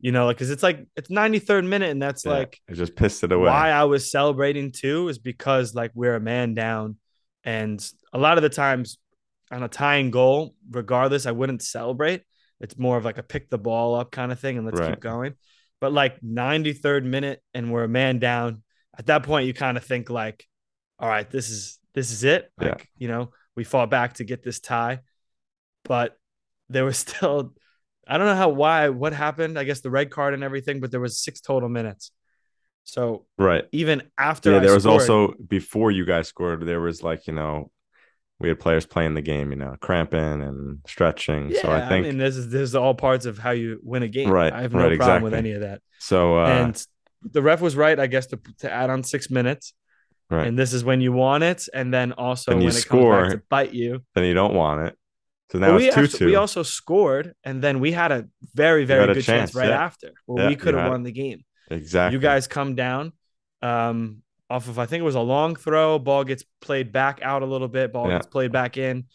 you 0.00 0.12
know, 0.12 0.24
like 0.26 0.36
because 0.36 0.50
it's 0.50 0.62
like 0.62 0.86
it's 0.96 1.10
93rd 1.10 1.66
minute, 1.66 1.90
and 1.90 2.00
that's 2.02 2.24
Yeah, 2.24 2.32
like 2.32 2.58
I 2.68 2.72
just 2.74 2.96
pissed 2.96 3.22
it 3.22 3.32
away. 3.32 3.46
why 3.46 3.70
I 3.70 3.84
was 3.84 4.10
celebrating 4.10 4.72
too 4.72 5.08
is 5.08 5.18
because 5.18 5.74
like 5.74 5.90
we're 5.94 6.14
a 6.16 6.20
man 6.20 6.54
down, 6.54 6.96
and 7.44 7.78
a 8.12 8.18
lot 8.18 8.36
of 8.38 8.42
the 8.42 8.48
times 8.48 8.98
on 9.52 9.62
a 9.62 9.68
tying 9.68 10.10
goal, 10.10 10.54
regardless, 10.70 11.26
I 11.26 11.32
wouldn't 11.32 11.62
celebrate. 11.62 12.22
It's 12.60 12.78
more 12.78 12.96
of 12.96 13.04
like 13.04 13.18
a 13.18 13.22
pick 13.22 13.48
the 13.50 13.58
ball 13.58 13.94
up 13.94 14.10
kind 14.10 14.30
of 14.32 14.38
thing 14.40 14.56
and 14.56 14.66
let's 14.66 14.78
Right. 14.80 14.90
keep 14.90 15.00
going. 15.00 15.34
But 15.80 15.92
like 15.92 16.22
93rd 16.22 17.04
minute 17.04 17.42
and 17.54 17.72
we're 17.72 17.84
a 17.84 17.88
man 17.88 18.18
down. 18.20 18.62
At 18.98 19.06
that 19.06 19.22
point, 19.22 19.46
you 19.46 19.54
kind 19.54 19.76
of 19.76 19.84
think 19.84 20.08
like, 20.10 20.46
all 21.00 21.08
right, 21.08 21.28
this 21.30 21.50
is 21.50 21.78
this 21.94 22.12
is 22.12 22.22
it. 22.24 22.50
Yeah. 22.60 22.76
You 22.96 23.08
know, 23.08 23.30
we 23.56 23.64
fought 23.64 23.90
back 23.90 24.14
to 24.14 24.24
get 24.24 24.42
this 24.44 24.60
tie. 24.60 25.00
But 25.84 26.16
there 26.68 26.84
was 26.84 26.98
still 27.04 27.54
I 28.06 28.18
don't 28.18 28.26
know 28.26 28.36
how 28.36 28.50
why 28.50 28.88
what 28.90 29.12
happened. 29.12 29.58
I 29.58 29.64
guess 29.64 29.80
the 29.80 29.90
red 29.90 30.10
card 30.10 30.34
and 30.34 30.44
everything, 30.44 30.80
but 30.80 30.90
there 30.90 31.00
was 31.00 31.18
six 31.18 31.40
total 31.40 31.68
minutes. 31.68 32.12
So 32.84 33.26
Right. 33.38 33.64
even 33.72 34.02
after 34.18 34.50
Yeah, 34.52 34.56
I 34.58 34.60
there 34.60 34.74
was 34.74 34.82
scored- 34.84 35.00
also 35.00 35.34
before 35.46 35.90
you 35.90 36.04
guys 36.04 36.28
scored, 36.28 36.66
there 36.66 36.80
was 36.80 37.02
like, 37.02 37.26
you 37.26 37.32
know, 37.34 37.70
we 38.40 38.48
had 38.48 38.58
players 38.58 38.86
playing 38.86 39.14
the 39.14 39.20
game, 39.22 39.50
you 39.50 39.56
know, 39.58 39.76
cramping 39.80 40.42
and 40.42 40.78
stretching. 40.86 41.50
Yeah, 41.50 41.60
so 41.62 41.70
I 41.70 41.86
think 41.88 42.06
mean, 42.06 42.18
this 42.18 42.36
is 42.36 42.48
this 42.50 42.62
is 42.62 42.74
all 42.74 42.94
parts 42.94 43.26
of 43.26 43.38
how 43.38 43.50
you 43.50 43.78
win 43.82 44.02
a 44.02 44.08
game. 44.08 44.30
Right, 44.30 44.52
I 44.52 44.62
have 44.62 44.72
no 44.72 44.88
right, 44.88 44.96
problem 44.98 45.22
with 45.22 45.34
any 45.34 45.52
of 45.52 45.60
that. 45.60 45.82
so 45.98 46.38
uh 46.38 46.46
and 46.46 46.86
the 47.22 47.42
ref 47.42 47.60
was 47.60 47.76
right, 47.76 47.98
I 48.00 48.06
guess, 48.06 48.26
to 48.28 48.40
to 48.60 48.72
add 48.72 48.88
on 48.90 49.02
six 49.04 49.30
minutes. 49.30 49.74
Right. 50.30 50.46
And 50.46 50.56
this 50.58 50.72
is 50.72 50.84
when 50.84 51.00
you 51.00 51.12
want 51.12 51.42
it, 51.42 51.68
and 51.74 51.92
then 51.92 52.12
also 52.12 52.56
when 52.56 52.68
it 52.68 52.72
score, 52.72 53.22
comes 53.22 53.32
back 53.32 53.40
to 53.40 53.46
bite 53.48 53.74
you. 53.74 54.02
then 54.14 54.24
you 54.24 54.34
don't 54.34 54.54
want 54.54 54.86
it. 54.86 54.96
So 55.50 55.58
now 55.58 55.72
But 55.72 55.76
we 55.78 55.86
it's 55.88 55.96
two 55.96 56.06
two. 56.06 56.26
we 56.26 56.36
also 56.36 56.62
scored, 56.62 57.34
and 57.42 57.60
then 57.60 57.80
we 57.80 57.90
had 57.90 58.12
a 58.12 58.28
very 58.54 58.84
very 58.84 59.06
good 59.06 59.14
chance, 59.24 59.26
chance, 59.50 59.54
right 59.56 59.68
yeah. 59.70 59.84
after 59.84 60.12
where 60.26 60.44
Yeah, 60.44 60.50
we 60.50 60.56
could 60.56 60.74
have 60.74 60.88
won 60.90 61.00
it. 61.00 61.04
the 61.04 61.12
game. 61.12 61.44
exactly. 61.70 62.14
You 62.16 62.20
guys 62.20 62.46
come 62.46 62.76
down 62.76 63.12
um, 63.60 64.22
off 64.48 64.68
of 64.68 64.78
I 64.78 64.86
think 64.86 65.00
it 65.00 65.04
was 65.04 65.16
a 65.16 65.20
long 65.20 65.56
throw. 65.56 65.98
Ball 65.98 66.22
gets 66.24 66.44
played 66.60 66.92
back 66.92 67.20
out 67.22 67.42
a 67.42 67.46
little 67.46 67.68
bit. 67.68 67.92
Ball 67.92 68.06
Yeah. 68.08 68.18
gets 68.18 68.26
played 68.28 68.52
back 68.52 68.76
in. 68.76 69.06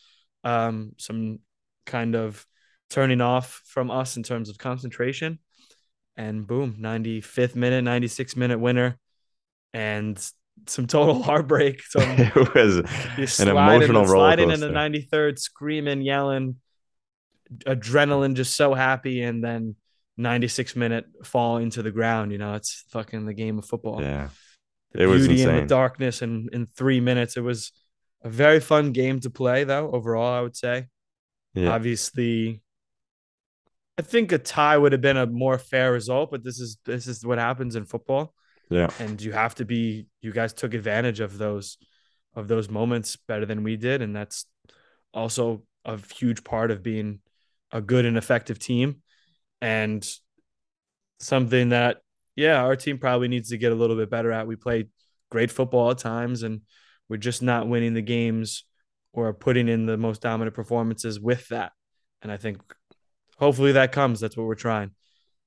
Um, 0.43 0.91
some 0.97 1.39
kind 1.85 2.15
of 2.15 2.45
turning 2.89 3.21
off 3.21 3.61
from 3.65 3.89
us 3.89 4.17
in 4.17 4.23
terms 4.23 4.49
of 4.49 4.57
concentration, 4.57 5.39
and 6.17 6.45
boom, 6.45 6.75
95th 6.79 7.55
minute, 7.55 7.83
96th 7.85 8.35
minute 8.35 8.59
winner, 8.59 8.99
and 9.73 10.17
some 10.67 10.87
total 10.87 11.21
heartbreak. 11.29 11.83
Some 11.83 12.03
it 12.07 12.53
was 12.53 13.39
an 13.39 13.47
emotional 13.49 14.05
roller 14.05 14.27
sliding 14.27 14.51
in 14.51 14.59
the 14.59 14.69
93rd, 14.69 15.39
screaming, 15.39 16.01
yelling, 16.01 16.55
adrenaline, 17.65 18.35
just 18.35 18.55
so 18.55 18.73
happy, 18.73 19.21
and 19.21 19.43
then 19.43 19.75
96 20.17 20.75
minute 20.75 21.05
fall 21.23 21.57
into 21.57 21.81
the 21.81 21.91
ground. 21.91 22.31
You 22.31 22.37
know, 22.37 22.55
it's 22.55 22.85
fucking 22.89 23.25
the 23.25 23.33
game 23.33 23.57
of 23.57 23.65
football. 23.65 24.01
Yeah. 24.01 24.29
The 24.93 25.03
It 25.03 25.05
was 25.07 25.27
beauty 25.27 25.43
in 25.43 25.55
the 25.55 25.65
darkness, 25.65 26.21
and 26.21 26.49
in 26.53 26.65
three 26.65 27.01
minutes, 27.01 27.37
it 27.37 27.41
was 27.41 27.71
a 28.23 28.29
very 28.29 28.59
fun 28.59 28.91
game 28.91 29.19
to 29.21 29.29
play. 29.29 29.63
Though 29.63 29.91
overall, 29.91 30.33
I 30.33 30.41
would 30.41 30.55
say 30.55 30.87
Yeah. 31.53 31.69
Obviously, 31.69 32.61
I 33.97 34.01
think 34.01 34.31
a 34.31 34.37
tie 34.37 34.77
would 34.77 34.91
have 34.91 35.01
been 35.01 35.17
a 35.17 35.25
more 35.25 35.57
fair 35.57 35.91
result, 35.91 36.31
but 36.31 36.43
this 36.43 36.59
is 36.59 36.77
this 36.85 37.07
is 37.07 37.25
what 37.25 37.37
happens 37.37 37.75
in 37.75 37.85
football, 37.85 38.33
Yeah. 38.69 38.89
and 38.99 39.21
you 39.21 39.31
have 39.31 39.55
to 39.55 39.65
be. 39.65 40.07
You 40.21 40.31
guys 40.31 40.53
took 40.53 40.73
advantage 40.73 41.19
of 41.19 41.37
those 41.37 41.77
of 42.35 42.47
those 42.47 42.69
moments 42.69 43.15
better 43.15 43.45
than 43.45 43.63
we 43.63 43.77
did, 43.77 44.01
and 44.01 44.15
that's 44.15 44.45
also 45.13 45.63
a 45.85 45.99
huge 46.15 46.43
part 46.43 46.71
of 46.71 46.83
being 46.83 47.19
a 47.71 47.81
good 47.81 48.05
and 48.05 48.17
effective 48.17 48.59
team, 48.59 49.01
and 49.61 50.07
something 51.19 51.69
that 51.69 51.97
yeah, 52.35 52.61
our 52.61 52.75
team 52.75 52.97
probably 52.97 53.27
needs 53.27 53.49
to 53.49 53.57
get 53.57 53.71
a 53.71 53.75
little 53.75 53.95
bit 53.95 54.09
better 54.09 54.31
at. 54.31 54.47
We 54.47 54.55
play 54.55 54.87
great 55.29 55.51
football 55.51 55.91
at 55.91 55.97
times, 55.97 56.43
and 56.43 56.61
we're 57.07 57.17
just 57.17 57.41
not 57.41 57.67
winning 57.67 57.93
the 57.93 58.01
games 58.01 58.65
or 59.13 59.33
putting 59.33 59.69
in 59.69 59.85
the 59.85 59.97
most 59.97 60.21
dominant 60.21 60.55
performances 60.55 61.19
with 61.19 61.47
that. 61.49 61.71
And 62.21 62.31
I 62.31 62.37
think 62.37 62.59
hopefully 63.37 63.73
that 63.73 63.91
comes. 63.91 64.19
That's 64.19 64.35
what 64.35 64.47
we're 64.47 64.55
trying. 64.55 64.91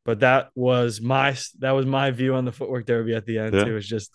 But 0.08 0.20
that 0.20 0.48
was 0.54 1.02
my 1.02 1.36
that 1.58 1.72
was 1.72 1.84
my 1.84 2.10
view 2.12 2.34
on 2.34 2.46
the 2.46 2.50
footwork 2.50 2.86
derby 2.86 3.14
at 3.14 3.26
the 3.26 3.40
end. 3.40 3.52
Yeah. 3.54 3.66
It 3.66 3.72
was 3.72 3.86
just 3.86 4.10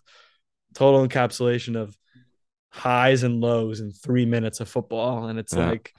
total 0.74 1.08
encapsulation 1.08 1.76
of 1.76 1.96
highs 2.72 3.22
and 3.22 3.40
lows 3.40 3.80
in 3.80 3.92
three 3.92 4.26
minutes 4.26 4.60
of 4.60 4.68
football. 4.68 5.28
And 5.28 5.38
it's 5.38 5.54
Yeah. 5.54 5.70
like 5.70 5.94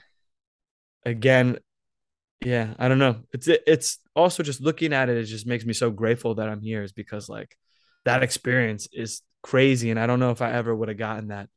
again, 1.05 1.59
yeah, 2.43 2.73
I 2.77 2.89
don't 2.89 2.99
know. 2.99 3.21
It's 3.31 3.47
it's 3.47 3.99
also 4.17 4.43
just 4.43 4.59
looking 4.59 4.91
at 4.91 5.07
it, 5.07 5.15
it 5.15 5.23
just 5.23 5.47
makes 5.47 5.65
me 5.65 5.71
so 5.71 5.91
grateful 5.91 6.35
that 6.35 6.49
I'm 6.49 6.59
here, 6.59 6.83
is 6.83 6.91
because 6.91 7.29
like 7.29 7.55
that 8.03 8.21
experience 8.21 8.89
is 8.91 9.21
crazy. 9.43 9.91
And 9.91 9.99
I 9.99 10.07
don't 10.07 10.19
know 10.19 10.31
if 10.31 10.41
I 10.41 10.51
ever 10.51 10.75
would 10.75 10.89
have 10.89 10.97
gotten 10.97 11.29
that 11.29 11.47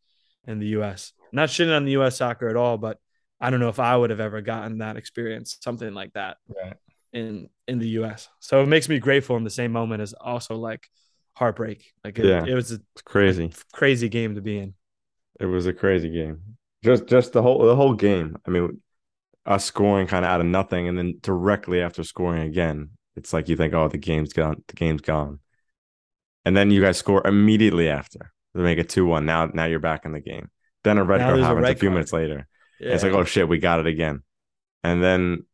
in 0.46 0.60
the 0.60 0.68
US. 0.78 1.12
Not 1.32 1.48
shitting 1.48 1.76
on 1.76 1.84
the 1.86 1.98
US 1.98 2.18
soccer 2.18 2.48
at 2.48 2.54
all, 2.54 2.78
but 2.78 2.98
I 3.40 3.50
don't 3.50 3.58
know 3.58 3.68
if 3.68 3.80
I 3.80 3.96
would 3.96 4.10
have 4.10 4.20
ever 4.20 4.42
gotten 4.42 4.78
that 4.78 4.96
experience, 4.96 5.58
something 5.60 5.92
like 5.92 6.12
that 6.12 6.36
Right. 6.46 6.76
In 7.12 7.48
in 7.66 7.78
the 7.78 7.88
US. 8.00 8.28
So 8.40 8.62
it 8.62 8.66
makes 8.66 8.88
me 8.88 8.98
grateful 8.98 9.36
in 9.36 9.44
the 9.44 9.50
same 9.50 9.72
moment 9.72 10.02
as 10.02 10.12
also 10.14 10.56
like 10.56 10.88
heartbreak. 11.36 11.92
Like 12.04 12.18
it, 12.18 12.24
Yeah. 12.26 12.44
it 12.46 12.54
was 12.54 12.72
a 12.72 12.80
crazy. 13.04 13.52
crazy 13.72 14.08
game 14.08 14.34
to 14.34 14.40
be 14.40 14.58
in. 14.58 14.74
It 15.40 15.46
was 15.46 15.66
a 15.66 15.72
crazy 15.72 16.10
game. 16.10 16.42
Just 16.84 17.06
just 17.06 17.32
the 17.32 17.42
whole 17.42 17.64
the 17.64 17.76
whole 17.76 17.94
game. 17.94 18.36
I 18.46 18.50
mean, 18.50 18.80
us 19.46 19.64
scoring 19.64 20.06
kind 20.06 20.24
of 20.24 20.30
out 20.30 20.40
of 20.40 20.46
nothing, 20.46 20.88
and 20.88 20.96
then 20.98 21.18
directly 21.22 21.80
after 21.80 22.02
scoring 22.04 22.42
again, 22.42 22.90
it's 23.16 23.32
like 23.32 23.48
you 23.48 23.56
think, 23.56 23.74
oh, 23.74 23.88
the 23.88 23.98
game's 23.98 24.32
gone. 24.32 24.62
The 24.68 24.74
game's 24.74 25.00
gone. 25.00 25.40
And 26.44 26.56
then 26.56 26.70
you 26.70 26.80
guys 26.80 26.96
score 26.96 27.26
immediately 27.26 27.88
after 27.88 28.32
to 28.56 28.62
make 28.62 28.78
it 28.78 28.88
two 28.88 29.06
one. 29.06 29.26
Now 29.26 29.46
now 29.46 29.64
you're 29.66 29.80
back 29.80 30.04
in 30.04 30.12
the 30.12 30.20
game. 30.20 30.50
Then 30.84 30.98
a 30.98 31.04
red 31.04 31.18
Now 31.18 31.26
card 31.28 31.36
there's 31.38 31.44
a 31.44 31.48
happens 31.48 31.68
a, 31.68 31.74
few 31.74 31.88
card. 31.88 31.94
minutes 31.94 32.12
later. 32.12 32.48
Yeah. 32.80 32.94
It's 32.94 33.02
like, 33.02 33.12
oh 33.12 33.24
shit, 33.24 33.48
we 33.48 33.58
got 33.58 33.80
it 33.80 33.86
again. 33.86 34.22
And 34.84 35.02
then 35.02 35.44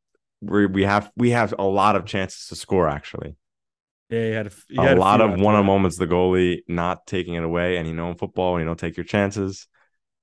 we 0.45 0.67
we 0.67 0.83
have 0.85 1.11
we 1.17 1.31
have 1.31 1.55
a 1.59 1.65
lot 1.65 1.97
of 1.97 2.05
chances 2.05 2.49
to 2.49 2.57
score 2.57 2.89
actually. 2.89 3.37
yeah, 4.11 4.21
you 4.29 4.33
had 4.35 4.47
a, 4.47 4.53
you 4.69 4.81
had 4.83 4.99
lot 4.99 5.21
few 5.21 5.33
of 5.33 5.41
one 5.41 5.55
on 5.55 5.65
moments 5.67 5.97
the 5.97 6.07
goalie 6.07 6.59
not 6.69 7.07
taking 7.07 7.35
it 7.35 7.45
away 7.45 7.77
and 7.79 7.89
you 7.89 7.95
know 7.95 8.09
in 8.11 8.17
football 8.17 8.53
when 8.53 8.61
you 8.61 8.67
don't 8.67 8.79
take 8.79 8.97
your 8.97 9.05
chances 9.05 9.67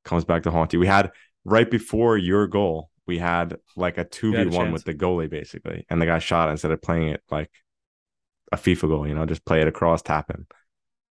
comes 0.05 0.25
back 0.25 0.43
to 0.43 0.51
haunt 0.51 0.73
you. 0.73 0.79
We 0.79 0.87
had 0.87 1.11
right 1.45 1.69
before 1.69 2.17
your 2.17 2.47
goal 2.47 2.89
we 3.07 3.17
had 3.17 3.57
like 3.75 3.97
a 3.97 4.05
2v1 4.05 4.71
with 4.71 4.83
the 4.85 4.93
goalie 4.93 5.29
basically 5.29 5.85
and 5.89 6.01
the 6.01 6.05
guy 6.05 6.19
shot 6.19 6.49
it 6.49 6.51
instead 6.51 6.71
of 6.71 6.81
playing 6.81 7.09
it 7.09 7.21
like 7.31 7.49
a 8.51 8.57
FIFA 8.57 8.81
goal 8.89 9.07
you 9.07 9.15
know 9.15 9.25
just 9.25 9.43
play 9.45 9.61
it 9.61 9.67
across 9.67 10.01
tap 10.01 10.29
him. 10.29 10.45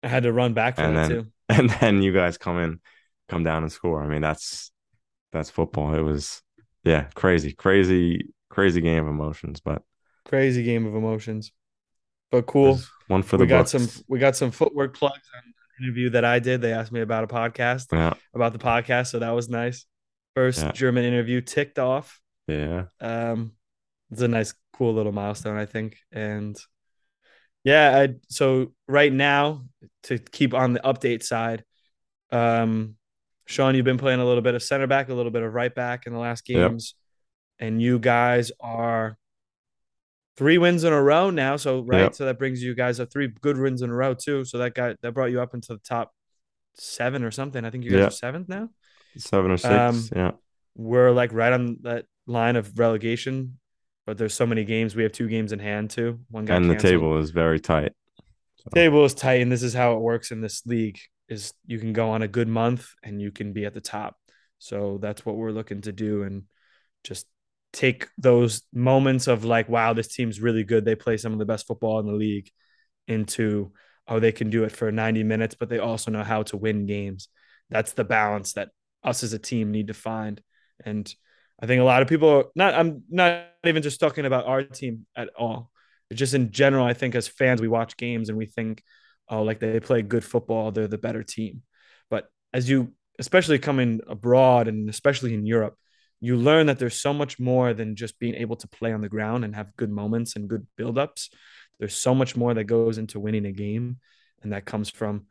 I 0.02 0.08
had 0.08 0.22
to 0.22 0.32
run 0.32 0.54
back 0.54 0.76
for 0.76 0.82
And 0.82 0.96
that 0.96 1.08
then- 1.08 1.24
too. 1.24 1.26
and 1.50 1.70
then 1.70 2.02
you 2.02 2.12
guys 2.12 2.38
come 2.38 2.58
in 2.58 2.80
come 3.28 3.42
down 3.44 3.62
and 3.64 3.72
score. 3.72 4.02
I 4.02 4.06
mean 4.06 4.22
that's 4.22 4.70
that's 5.32 5.50
football. 5.50 5.94
It 5.94 6.00
was 6.02 6.42
yeah 6.84 7.08
crazy 7.14 7.52
crazy 7.52 8.28
crazy 8.50 8.80
game 8.80 9.04
of 9.04 9.08
emotions 9.08 9.60
but 9.60 9.82
Crazy 10.26 10.62
game 10.62 10.86
of 10.86 10.94
emotions. 10.94 11.50
But 12.30 12.46
cool. 12.46 12.78
one 13.08 13.22
for 13.22 13.36
the 13.36 13.44
we 13.44 13.48
got 13.48 13.70
books. 13.70 13.70
some 13.72 14.04
we 14.06 14.18
got 14.18 14.36
some 14.36 14.50
footwork 14.50 14.96
plugs 14.96 15.28
on 15.34 15.42
an 15.44 15.84
interview 15.84 16.10
that 16.10 16.24
I 16.24 16.38
did. 16.38 16.60
They 16.60 16.72
asked 16.72 16.92
me 16.92 17.00
about 17.00 17.24
a 17.24 17.26
podcast, 17.26 17.86
yeah 17.92 18.14
about 18.34 18.52
the 18.52 18.58
podcast, 18.58 19.08
so 19.08 19.18
that 19.18 19.30
was 19.30 19.48
nice. 19.48 19.86
First 20.34 20.60
Yeah. 20.60 20.72
German 20.72 21.04
interview 21.04 21.40
ticked 21.40 21.78
off. 21.78 22.20
yeah 22.46 22.84
Um, 23.00 23.52
it's 24.12 24.20
a 24.20 24.28
nice, 24.28 24.54
cool 24.74 24.94
little 24.94 25.10
milestone, 25.12 25.56
I 25.56 25.66
think. 25.66 25.96
And 26.12 26.56
yeah, 27.64 27.98
I 27.98 28.14
so 28.28 28.72
right 28.86 29.12
now 29.12 29.64
to 30.04 30.18
keep 30.18 30.54
on 30.54 30.74
the 30.74 30.80
update 30.80 31.22
side, 31.24 31.64
um, 32.30 32.94
Sean, 33.46 33.74
you've 33.74 33.84
been 33.84 33.98
playing 33.98 34.20
a 34.20 34.24
little 34.24 34.42
bit 34.42 34.54
of 34.54 34.62
center 34.62 34.86
back, 34.86 35.08
a 35.08 35.14
little 35.14 35.32
bit 35.32 35.42
of 35.42 35.52
right 35.52 35.74
back 35.74 36.06
in 36.06 36.12
the 36.12 36.20
last 36.20 36.44
games, 36.44 36.94
and 37.60 37.80
you 37.80 38.00
guys 38.00 38.50
are 38.58 39.16
three 40.36 40.58
wins 40.58 40.82
in 40.84 40.92
a 40.92 41.00
row 41.02 41.30
now. 41.30 41.56
So 41.56 41.80
right, 41.82 42.00
Yep. 42.00 42.14
so 42.14 42.24
that 42.24 42.38
brings 42.38 42.62
you 42.62 42.74
guys 42.74 42.98
up 42.98 43.12
three 43.12 43.28
good 43.28 43.58
wins 43.58 43.82
in 43.82 43.90
a 43.90 43.94
row 43.94 44.14
too. 44.14 44.44
So 44.44 44.58
that 44.58 44.74
got 44.74 45.00
that 45.02 45.12
brought 45.12 45.30
you 45.30 45.40
up 45.40 45.54
into 45.54 45.74
the 45.74 45.80
top 45.80 46.12
seven 46.74 47.22
or 47.22 47.30
something. 47.30 47.64
I 47.64 47.70
think 47.70 47.84
you 47.84 47.90
guys 47.90 48.00
Yeah. 48.00 48.06
are 48.06 48.10
seventh 48.10 48.48
now 48.48 48.70
seven 49.16 49.50
or 49.50 49.56
six 49.58 49.70
Um, 49.72 50.08
yeah 50.16 50.32
we're 50.74 51.10
like 51.10 51.32
right 51.32 51.52
on 51.52 51.78
that 51.82 52.06
line 52.26 52.56
of 52.56 52.78
relegation, 52.78 53.58
but 54.06 54.16
there's 54.16 54.32
so 54.34 54.46
many 54.46 54.64
games. 54.64 54.96
We 54.96 55.02
have 55.02 55.12
two 55.12 55.28
games 55.28 55.52
in 55.52 55.58
hand 55.58 55.90
too. 55.90 56.20
One 56.30 56.44
got 56.46 56.56
and 56.58 56.70
the 56.70 56.74
canceled. 56.74 56.92
table 56.92 57.18
is 57.18 57.30
very 57.30 57.60
tight. 57.60 57.92
table 58.72 59.04
is 59.04 59.14
tight, 59.14 59.42
and 59.42 59.50
this 59.52 59.62
is 59.62 59.74
how 59.74 59.94
it 59.96 60.00
works 60.00 60.30
in 60.30 60.40
this 60.40 60.64
league: 60.64 60.98
is 61.28 61.52
you 61.66 61.78
can 61.78 61.92
go 61.92 62.10
on 62.10 62.22
a 62.22 62.28
good 62.28 62.48
month 62.48 62.86
and 63.02 63.20
you 63.20 63.30
can 63.30 63.52
be 63.52 63.66
at 63.66 63.74
the 63.74 63.80
top. 63.80 64.16
So 64.58 64.98
that's 65.02 65.26
what 65.26 65.36
we're 65.36 65.50
looking 65.50 65.80
to 65.82 65.92
do, 65.92 66.22
and 66.22 66.44
just 67.04 67.26
take 67.72 68.08
those 68.18 68.62
moments 68.72 69.26
of 69.26 69.44
like, 69.44 69.68
wow, 69.68 69.92
this 69.92 70.08
team's 70.08 70.40
really 70.40 70.64
good. 70.64 70.84
They 70.84 70.94
play 70.94 71.16
some 71.16 71.32
of 71.32 71.38
the 71.38 71.44
best 71.44 71.66
football 71.66 72.00
in 72.00 72.06
the 72.06 72.12
league, 72.12 72.50
into 73.06 73.72
oh, 74.08 74.18
they 74.18 74.32
can 74.32 74.50
do 74.50 74.64
it 74.64 74.72
for 74.72 74.90
90 74.90 75.22
minutes, 75.22 75.54
but 75.54 75.68
they 75.68 75.78
also 75.78 76.10
know 76.10 76.24
how 76.24 76.42
to 76.42 76.56
win 76.56 76.86
games. 76.86 77.28
That's 77.70 77.92
the 77.92 78.04
balance 78.04 78.54
that 78.54 78.70
us 79.04 79.22
as 79.22 79.32
a 79.32 79.38
team 79.38 79.70
need 79.70 79.86
to 79.86 79.94
find. 79.94 80.40
And 80.84 81.12
I 81.62 81.66
think 81.66 81.80
a 81.80 81.84
lot 81.84 82.02
of 82.02 82.08
people 82.08 82.50
not 82.54 82.74
I'm 82.74 83.04
not 83.08 83.46
even 83.64 83.82
just 83.82 84.00
talking 84.00 84.26
about 84.26 84.46
our 84.46 84.62
team 84.62 85.06
at 85.16 85.28
all. 85.38 85.70
Just 86.12 86.34
in 86.34 86.50
general, 86.50 86.84
I 86.84 86.94
think 86.94 87.14
as 87.14 87.28
fans, 87.28 87.60
we 87.60 87.68
watch 87.68 87.96
games 87.96 88.28
and 88.28 88.36
we 88.36 88.46
think, 88.46 88.82
oh, 89.28 89.42
like 89.42 89.60
they 89.60 89.78
play 89.78 90.02
good 90.02 90.24
football, 90.24 90.72
they're 90.72 90.88
the 90.88 90.98
better 90.98 91.22
team. 91.22 91.62
But 92.10 92.26
as 92.52 92.68
you, 92.68 92.92
especially 93.20 93.60
coming 93.60 94.00
abroad 94.08 94.66
and 94.66 94.88
especially 94.90 95.34
in 95.34 95.46
Europe, 95.46 95.76
you 96.20 96.36
learn 96.36 96.66
that 96.66 96.78
there's 96.78 97.00
so 97.00 97.12
much 97.14 97.38
more 97.38 97.72
than 97.72 97.96
just 97.96 98.18
being 98.18 98.34
able 98.34 98.56
to 98.56 98.68
play 98.68 98.92
on 98.92 99.00
the 99.00 99.08
ground 99.08 99.44
and 99.44 99.54
have 99.54 99.74
good 99.76 99.90
moments 99.90 100.36
and 100.36 100.48
good 100.48 100.66
buildups. 100.78 101.28
There's 101.78 101.96
so 101.96 102.14
much 102.14 102.36
more 102.36 102.52
that 102.54 102.64
goes 102.64 102.98
into 102.98 103.18
winning 103.18 103.46
a 103.46 103.52
game, 103.52 103.98
and 104.42 104.52
that 104.52 104.66
comes 104.66 104.90
from 104.90 105.26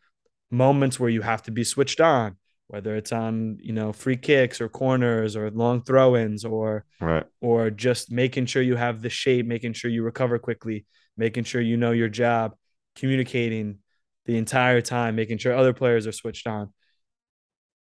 moments 0.50 1.00
where 1.00 1.10
you 1.10 1.22
have 1.22 1.44
to 1.44 1.52
be 1.52 1.64
switched 1.64 2.02
on, 2.02 2.38
whether 2.68 2.96
it's 2.96 3.12
on 3.12 3.58
you 3.62 3.74
know 3.74 3.94
free 3.94 4.18
kicks 4.18 4.60
or 4.62 4.70
corners 4.70 5.36
or 5.36 5.52
long 5.52 5.84
throw-ins 5.84 6.44
or 6.44 6.86
Right. 7.00 7.26
or 7.42 7.70
just 7.70 8.12
making 8.12 8.48
sure 8.48 8.62
you 8.62 8.76
have 8.76 9.02
the 9.02 9.10
shape, 9.10 9.46
making 9.46 9.74
sure 9.74 9.90
you 9.92 10.04
recover 10.04 10.40
quickly, 10.40 10.86
making 11.16 11.46
sure 11.46 11.62
you 11.62 11.78
know 11.78 11.92
your 11.92 12.10
job, 12.10 12.56
communicating 12.96 13.78
the 14.26 14.38
entire 14.38 14.82
time, 14.82 15.16
making 15.16 15.38
sure 15.38 15.54
other 15.56 15.74
players 15.74 16.06
are 16.08 16.12
switched 16.12 16.48
on. 16.48 16.74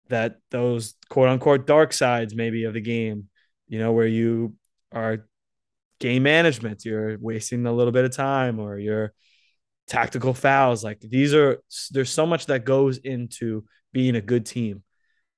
That 0.08 0.36
those 0.50 0.94
quote 1.08 1.28
unquote 1.28 1.66
dark 1.66 1.92
sides, 1.92 2.34
maybe, 2.34 2.64
of 2.64 2.74
the 2.74 2.80
game, 2.80 3.28
you 3.68 3.78
know, 3.78 3.92
where 3.92 4.06
you 4.06 4.54
are 4.92 5.26
game 5.98 6.22
management, 6.22 6.84
you're 6.84 7.18
wasting 7.18 7.66
a 7.66 7.72
little 7.72 7.92
bit 7.92 8.04
of 8.04 8.12
time 8.12 8.58
or 8.58 8.78
you're 8.78 9.12
tactical 9.86 10.34
fouls. 10.34 10.84
Like 10.84 11.00
these 11.00 11.34
are, 11.34 11.62
there's 11.90 12.10
so 12.10 12.26
much 12.26 12.46
that 12.46 12.64
goes 12.64 12.98
into 12.98 13.64
being 13.92 14.16
a 14.16 14.20
good 14.20 14.46
team. 14.46 14.82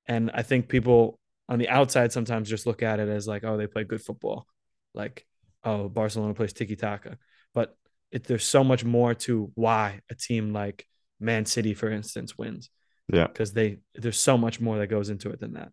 And 0.06 0.30
I 0.32 0.42
think 0.42 0.68
people 0.68 1.18
on 1.48 1.58
the 1.58 1.68
outside 1.68 2.12
sometimes 2.12 2.48
just 2.48 2.66
look 2.66 2.82
at 2.82 3.00
it 3.00 3.08
as 3.08 3.26
like, 3.26 3.44
oh, 3.44 3.56
they 3.56 3.66
play 3.66 3.84
good 3.84 4.02
football. 4.02 4.46
Like, 4.94 5.24
oh, 5.64 5.88
Barcelona 5.88 6.34
plays 6.34 6.52
tiki 6.52 6.76
taka. 6.76 7.18
But 7.54 7.76
it, 8.10 8.24
there's 8.24 8.44
so 8.44 8.64
much 8.64 8.84
more 8.84 9.14
to 9.14 9.50
why 9.54 10.00
a 10.10 10.14
team 10.14 10.52
like 10.52 10.86
Man 11.20 11.46
City, 11.46 11.74
for 11.74 11.90
instance, 11.90 12.36
wins. 12.36 12.70
Yeah. 13.12 13.26
Because 13.26 13.52
they 13.52 13.78
there's 13.94 14.18
so 14.18 14.36
much 14.36 14.60
more 14.60 14.78
that 14.78 14.88
goes 14.88 15.08
into 15.10 15.30
it 15.30 15.40
than 15.40 15.54
that. 15.54 15.72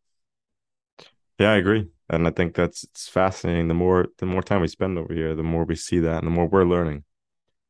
Yeah, 1.40 1.52
I 1.52 1.56
agree. 1.58 1.90
And 2.10 2.28
I 2.28 2.32
think 2.32 2.56
that's 2.56 2.84
it's 2.84 3.10
fascinating. 3.10 3.68
The 3.68 3.74
more 3.74 4.08
the 4.20 4.26
more 4.26 4.42
time 4.42 4.62
we 4.62 4.68
spend 4.68 4.98
over 4.98 5.14
here, 5.14 5.36
the 5.36 5.44
more 5.44 5.66
we 5.66 5.76
see 5.76 6.00
that 6.00 6.18
and 6.20 6.28
the 6.28 6.32
more 6.32 6.48
we're 6.48 6.64
learning. 6.66 7.04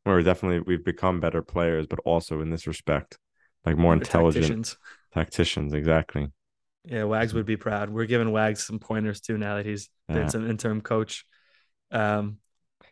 We're 0.05 0.22
definitely 0.22 0.60
we've 0.60 0.86
become 0.86 1.19
better 1.19 1.41
players, 1.41 1.88
but 1.88 2.00
also 2.05 2.41
in 2.41 2.51
this 2.51 2.67
respect, 2.67 3.17
like 3.65 3.75
more 3.77 3.91
We're 3.91 3.98
intelligent 3.98 4.43
tacticians. 4.43 4.77
tacticians. 5.13 5.74
Exactly. 5.74 6.31
Yeah, 6.84 7.05
Wags 7.05 7.34
would 7.34 7.48
be 7.48 7.57
proud. 7.57 7.89
We're 7.89 8.05
giving 8.05 8.31
Wags 8.31 8.63
some 8.63 8.77
pointers 8.77 9.19
too 9.19 9.39
now 9.39 9.55
that 9.55 9.65
he's 9.65 9.89
Yeah. 10.07 10.27
been 10.29 10.43
an 10.43 10.50
interim 10.51 10.81
coach 10.81 11.25
um, 11.91 12.38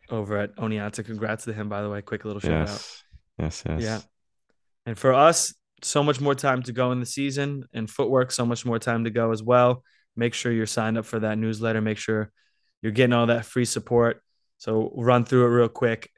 over 0.09 0.37
at 0.37 0.55
Oneonta. 0.55 1.05
Congrats 1.05 1.43
to 1.45 1.53
him, 1.53 1.69
by 1.69 1.83
the 1.83 1.89
way. 1.89 2.01
Quick 2.01 2.25
little 2.25 2.39
shout 2.39 2.51
out. 2.51 2.67
Yes. 2.69 3.03
Yes, 3.37 3.63
yes. 3.67 3.81
Yeah. 3.81 3.99
And 4.87 4.97
for 4.97 5.13
us, 5.13 5.53
so 5.83 6.03
much 6.03 6.19
more 6.21 6.35
time 6.35 6.63
to 6.63 6.71
go 6.71 6.91
in 6.91 6.99
the 6.99 7.05
season 7.05 7.65
and 7.73 7.89
footwork, 7.89 8.31
so 8.31 8.45
much 8.45 8.65
more 8.65 8.79
time 8.79 9.03
to 9.03 9.09
go 9.09 9.31
as 9.31 9.41
well. 9.43 9.83
Make 10.15 10.33
sure 10.33 10.51
you're 10.51 10.65
signed 10.65 10.97
up 10.97 11.05
for 11.05 11.19
that 11.19 11.37
newsletter. 11.37 11.81
Make 11.81 11.97
sure 11.97 12.31
You're 12.81 12.91
getting 12.91 13.13
all 13.13 13.27
that 13.27 13.45
free 13.45 13.63
support. 13.65 14.21
So 14.57 14.91
run 14.95 15.23
through 15.25 15.45
it 15.45 15.49
real 15.49 15.69
quick. 15.69 16.09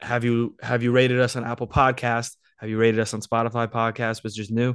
Have 0.00 0.24
you 0.24 0.56
have 0.60 0.82
you 0.82 0.90
rated 0.90 1.20
us 1.20 1.36
on 1.36 1.44
Apple 1.44 1.68
Podcast? 1.68 2.36
Have 2.58 2.68
you 2.68 2.76
rated 2.78 2.98
us 3.00 3.14
on 3.14 3.20
Spotify 3.20 3.70
Podcast, 3.70 4.24
which 4.24 4.38
is 4.38 4.50
new? 4.50 4.74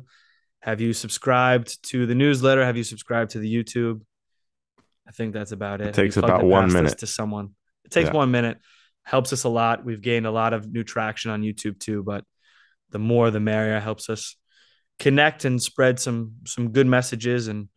Have 0.62 0.80
you 0.82 0.94
subscribed 0.94 1.84
to 1.90 2.06
the 2.06 2.16
newsletter? 2.16 2.64
Have 2.66 2.78
you 2.78 2.84
subscribed 2.84 3.32
to 3.32 3.40
the 3.40 3.54
YouTube? 3.54 4.02
I 5.08 5.12
think 5.12 5.34
that's 5.34 5.52
about 5.52 5.82
it. 5.82 5.88
It 5.88 5.94
takes 5.94 6.16
Have 6.16 6.24
you 6.24 6.28
plugged 6.30 6.44
about 6.44 6.50
one 6.50 6.72
minute. 6.74 6.98
to 7.00 7.08
someone. 7.08 7.50
It 7.86 7.92
takes 7.92 8.08
Yeah. 8.08 8.14
one 8.16 8.32
minute. 8.32 8.58
Helps 9.04 9.32
us 9.34 9.44
a 9.44 9.50
lot. 9.50 9.86
We've 9.86 10.02
gained 10.02 10.26
a 10.26 10.32
lot 10.32 10.54
of 10.54 10.72
new 10.72 10.84
traction 10.84 11.32
on 11.32 11.42
YouTube 11.44 11.80
too, 11.80 12.04
but 12.04 12.24
the 12.92 13.00
more 13.00 13.32
the 13.32 13.40
merrier 13.40 13.80
helps 13.80 14.10
us 14.10 14.36
connect 15.00 15.46
and 15.46 15.62
spread 15.62 16.00
some 16.00 16.34
some 16.46 16.72
good 16.72 16.88
messages 16.88 17.48
and 17.48 17.70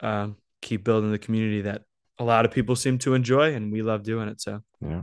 um, 0.00 0.36
keep 0.62 0.84
building 0.84 1.10
the 1.12 1.18
community 1.18 1.62
that 1.62 1.82
a 2.18 2.24
lot 2.24 2.44
of 2.44 2.50
people 2.50 2.74
seem 2.76 2.98
to 2.98 3.14
enjoy 3.14 3.54
and 3.54 3.72
we 3.72 3.82
love 3.82 4.02
doing 4.02 4.28
it. 4.28 4.40
So 4.40 4.60
Yeah. 4.80 5.02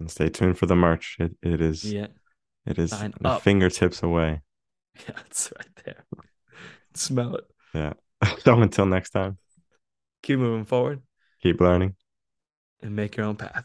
And 0.00 0.10
stay 0.10 0.28
tuned 0.28 0.58
for 0.58 0.66
the 0.66 0.74
merch. 0.76 1.16
It 1.20 1.32
it 1.42 1.60
is 1.60 1.84
yeah, 1.84 2.08
it 2.66 2.78
is 2.78 2.90
Sign 2.90 3.14
a 3.24 3.28
up. 3.28 3.42
fingertips 3.42 4.02
away. 4.02 4.40
yeah, 5.08 5.16
it's 5.26 5.52
right 5.56 5.84
there. 5.84 6.04
Smell 6.94 7.36
it. 7.36 7.44
Yeah. 7.74 7.92
So 8.40 8.58
until 8.60 8.86
next 8.86 9.10
time, 9.10 9.38
Keep 10.22 10.38
moving 10.38 10.64
forward 10.64 11.02
keep 11.42 11.60
learning. 11.60 11.94
and 12.82 12.96
make 12.96 13.16
your 13.16 13.26
own 13.26 13.36
path. 13.36 13.64